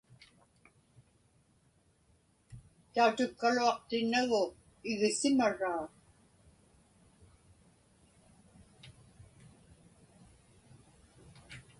Tautukkaluaqtinnagu 2.93 4.41
igisimaraa. 4.91 5.83